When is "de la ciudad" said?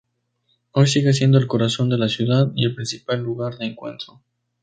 1.91-2.51